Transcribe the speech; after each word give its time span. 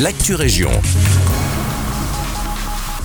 l'actu 0.00 0.34
région. 0.34 0.70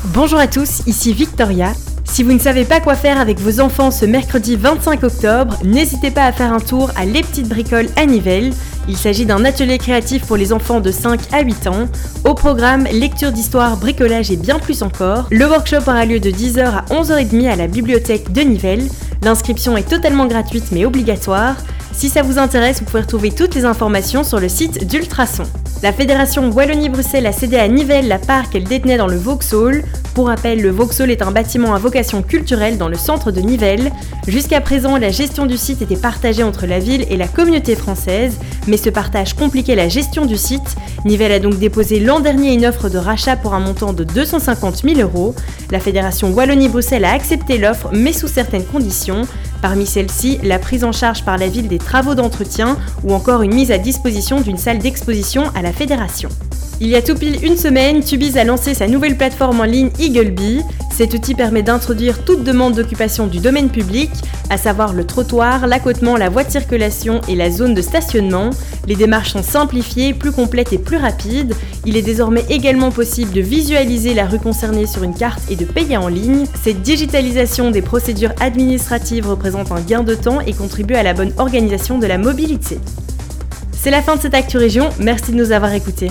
Bonjour 0.05 0.39
à 0.39 0.47
tous, 0.47 0.81
ici 0.87 1.13
Victoria. 1.13 1.73
Si 2.05 2.23
vous 2.23 2.31
ne 2.31 2.39
savez 2.39 2.65
pas 2.65 2.79
quoi 2.79 2.95
faire 2.95 3.19
avec 3.19 3.39
vos 3.39 3.59
enfants 3.59 3.91
ce 3.91 4.05
mercredi 4.05 4.55
25 4.55 5.03
octobre, 5.03 5.57
n'hésitez 5.63 6.11
pas 6.11 6.23
à 6.23 6.31
faire 6.31 6.53
un 6.53 6.59
tour 6.59 6.91
à 6.95 7.05
Les 7.05 7.21
Petites 7.21 7.49
Bricoles 7.49 7.89
à 7.95 8.05
Nivelles. 8.05 8.53
Il 8.87 8.95
s'agit 8.95 9.25
d'un 9.25 9.43
atelier 9.43 9.77
créatif 9.77 10.25
pour 10.25 10.37
les 10.37 10.53
enfants 10.53 10.79
de 10.79 10.91
5 10.91 11.19
à 11.33 11.41
8 11.41 11.67
ans. 11.67 11.87
Au 12.23 12.33
programme, 12.33 12.85
lecture 12.85 13.31
d'histoire, 13.31 13.77
bricolage 13.77 14.31
et 14.31 14.37
bien 14.37 14.57
plus 14.57 14.81
encore. 14.81 15.27
Le 15.29 15.45
workshop 15.45 15.81
aura 15.87 16.05
lieu 16.05 16.19
de 16.19 16.31
10h 16.31 16.65
à 16.65 16.85
11h30 16.89 17.49
à 17.49 17.55
la 17.55 17.67
bibliothèque 17.67 18.31
de 18.31 18.41
Nivelles. 18.41 18.87
L'inscription 19.23 19.75
est 19.75 19.89
totalement 19.89 20.25
gratuite 20.25 20.71
mais 20.71 20.85
obligatoire. 20.85 21.55
Si 21.91 22.09
ça 22.09 22.21
vous 22.21 22.37
intéresse, 22.37 22.79
vous 22.79 22.85
pouvez 22.85 23.01
retrouver 23.01 23.31
toutes 23.31 23.55
les 23.55 23.65
informations 23.65 24.23
sur 24.23 24.39
le 24.39 24.49
site 24.49 24.87
d'Ultrason. 24.87 25.43
La 25.83 25.93
Fédération 25.93 26.49
Wallonie-Bruxelles 26.49 27.27
a 27.27 27.31
cédé 27.31 27.55
à 27.57 27.67
Nivelles 27.67 28.07
la 28.07 28.17
part 28.17 28.49
qu'elle 28.49 28.63
détenait 28.63 28.97
dans 28.97 29.05
le 29.05 29.15
Vauxhall. 29.15 29.83
Pour 30.15 30.27
rappel, 30.27 30.59
le 30.59 30.71
Vauxhall 30.71 31.11
est 31.11 31.21
un 31.21 31.29
bâtiment 31.29 31.75
à 31.75 31.77
vocation 31.77 32.23
culturelle 32.23 32.79
dans 32.79 32.87
le 32.87 32.97
centre 32.97 33.29
de 33.29 33.41
Nivelles. 33.41 33.91
Jusqu'à 34.27 34.59
présent, 34.59 34.97
la 34.97 35.11
gestion 35.11 35.45
du 35.45 35.55
site 35.55 35.83
était 35.83 35.95
partagée 35.95 36.41
entre 36.41 36.65
la 36.65 36.79
ville 36.79 37.05
et 37.11 37.15
la 37.15 37.27
communauté 37.27 37.75
française, 37.75 38.39
mais 38.67 38.77
ce 38.77 38.89
partage 38.89 39.35
compliquait 39.35 39.75
la 39.75 39.87
gestion 39.87 40.25
du 40.25 40.35
site. 40.35 40.75
Nivelles 41.05 41.33
a 41.33 41.39
donc 41.39 41.59
déposé 41.59 41.99
l'an 41.99 42.21
dernier 42.21 42.53
une 42.53 42.65
offre 42.65 42.89
de 42.89 42.97
rachat 42.97 43.35
pour 43.35 43.53
un 43.53 43.59
montant 43.59 43.93
de 43.93 44.03
250 44.03 44.77
000 44.83 44.99
euros. 45.01 45.35
La 45.69 45.79
Fédération 45.79 46.31
Wallonie-Bruxelles 46.31 47.05
a 47.05 47.13
accepté 47.13 47.59
l'offre, 47.59 47.89
mais 47.93 48.13
sous 48.13 48.27
certaines 48.27 48.65
conditions. 48.65 49.27
Parmi 49.61 49.85
celles-ci, 49.85 50.39
la 50.43 50.59
prise 50.59 50.83
en 50.83 50.91
charge 50.91 51.23
par 51.23 51.37
la 51.37 51.47
ville 51.47 51.67
des 51.67 51.79
travaux 51.79 52.15
d'entretien 52.15 52.77
ou 53.03 53.13
encore 53.13 53.41
une 53.41 53.53
mise 53.53 53.71
à 53.71 53.77
disposition 53.77 54.41
d'une 54.41 54.57
salle 54.57 54.79
d'exposition 54.79 55.45
à 55.55 55.61
la 55.61 55.73
fédération. 55.73 56.29
Il 56.79 56.89
y 56.89 56.95
a 56.95 57.01
tout 57.01 57.15
pile 57.15 57.43
une 57.43 57.57
semaine, 57.57 58.03
Tubiz 58.03 58.37
a 58.37 58.43
lancé 58.43 58.75
sa 58.75 58.87
nouvelle 58.87 59.17
plateforme 59.17 59.61
en 59.61 59.63
ligne 59.63 59.89
Eaglebee. 59.99 60.61
Cet 60.91 61.15
outil 61.15 61.33
permet 61.33 61.63
d'introduire 61.63 62.23
toute 62.23 62.43
demande 62.43 62.75
d'occupation 62.75 63.25
du 63.25 63.39
domaine 63.39 63.69
public, 63.69 64.11
à 64.51 64.57
savoir 64.57 64.93
le 64.93 65.03
trottoir, 65.03 65.65
l'accotement, 65.65 66.17
la 66.17 66.29
voie 66.29 66.43
de 66.43 66.51
circulation 66.51 67.21
et 67.27 67.35
la 67.35 67.49
zone 67.49 67.73
de 67.73 67.81
stationnement. 67.81 68.51
Les 68.87 68.95
démarches 68.95 69.33
sont 69.33 69.43
simplifiées, 69.43 70.13
plus 70.13 70.31
complètes 70.31 70.71
et 70.71 70.77
plus 70.77 70.97
rapides. 70.97 71.55
Il 71.89 71.95
est 71.95 72.01
désormais 72.01 72.43
également 72.49 72.91
possible 72.91 73.31
de 73.31 73.39
visualiser 73.39 74.13
la 74.13 74.25
rue 74.25 74.39
concernée 74.39 74.85
sur 74.85 75.03
une 75.03 75.15
carte 75.15 75.39
et 75.49 75.55
de 75.55 75.63
payer 75.63 75.95
en 75.95 76.09
ligne. 76.09 76.43
Cette 76.61 76.81
digitalisation 76.81 77.71
des 77.71 77.81
procédures 77.81 78.33
administratives 78.41 79.25
représente 79.25 79.71
un 79.71 79.79
gain 79.79 80.03
de 80.03 80.13
temps 80.13 80.41
et 80.41 80.51
contribue 80.51 80.95
à 80.95 81.03
la 81.03 81.13
bonne 81.13 81.31
organisation 81.37 81.97
de 81.97 82.05
la 82.05 82.17
mobilité. 82.17 82.77
C'est 83.71 83.89
la 83.89 84.01
fin 84.01 84.17
de 84.17 84.21
cette 84.21 84.33
Actu 84.33 84.57
Région, 84.57 84.89
merci 84.99 85.31
de 85.31 85.37
nous 85.37 85.53
avoir 85.53 85.71
écoutés. 85.71 86.09